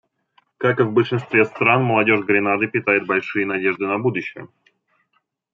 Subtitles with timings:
[0.57, 4.47] Как и в большинстве стран, молодежь Гренады питает большие надежды на будущее.